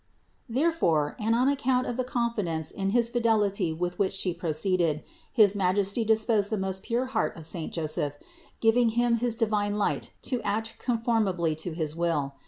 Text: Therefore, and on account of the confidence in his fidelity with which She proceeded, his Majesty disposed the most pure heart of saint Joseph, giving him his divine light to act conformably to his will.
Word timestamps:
Therefore, 0.49 1.15
and 1.19 1.35
on 1.35 1.47
account 1.47 1.85
of 1.85 1.95
the 1.95 2.03
confidence 2.03 2.71
in 2.71 2.89
his 2.89 3.07
fidelity 3.07 3.71
with 3.71 3.99
which 3.99 4.13
She 4.13 4.33
proceeded, 4.33 5.05
his 5.31 5.53
Majesty 5.53 6.03
disposed 6.03 6.49
the 6.49 6.57
most 6.57 6.81
pure 6.81 7.05
heart 7.05 7.37
of 7.37 7.45
saint 7.45 7.71
Joseph, 7.71 8.17
giving 8.61 8.89
him 8.97 9.17
his 9.17 9.35
divine 9.35 9.77
light 9.77 10.11
to 10.23 10.41
act 10.41 10.77
conformably 10.79 11.53
to 11.57 11.73
his 11.73 11.95
will. 11.95 12.33